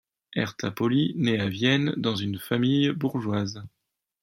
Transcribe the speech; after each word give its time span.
Hertha 0.33 0.71
Pauli 0.71 1.13
naît 1.15 1.39
à 1.39 1.47
Vienne 1.47 1.93
dans 1.95 2.15
une 2.15 2.39
famille 2.39 2.89
bourgeoise. 2.89 3.63